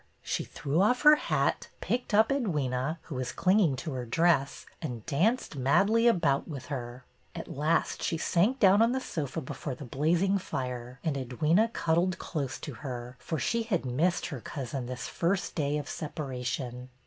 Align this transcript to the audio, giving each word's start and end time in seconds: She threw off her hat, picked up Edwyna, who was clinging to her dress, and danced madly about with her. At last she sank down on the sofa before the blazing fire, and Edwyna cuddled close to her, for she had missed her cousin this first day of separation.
She 0.23 0.43
threw 0.43 0.81
off 0.81 1.03
her 1.03 1.15
hat, 1.15 1.67
picked 1.79 2.11
up 2.11 2.29
Edwyna, 2.29 2.97
who 3.03 3.13
was 3.13 3.31
clinging 3.31 3.75
to 3.75 3.91
her 3.91 4.03
dress, 4.03 4.65
and 4.81 5.05
danced 5.05 5.55
madly 5.55 6.07
about 6.07 6.47
with 6.47 6.69
her. 6.73 7.05
At 7.35 7.47
last 7.55 8.01
she 8.01 8.17
sank 8.17 8.59
down 8.59 8.81
on 8.81 8.93
the 8.93 8.99
sofa 8.99 9.41
before 9.41 9.75
the 9.75 9.85
blazing 9.85 10.39
fire, 10.39 10.99
and 11.03 11.15
Edwyna 11.15 11.71
cuddled 11.71 12.17
close 12.17 12.57
to 12.61 12.73
her, 12.81 13.15
for 13.19 13.37
she 13.37 13.61
had 13.61 13.85
missed 13.85 14.25
her 14.25 14.41
cousin 14.41 14.87
this 14.87 15.07
first 15.07 15.53
day 15.53 15.77
of 15.77 15.87
separation. 15.87 16.89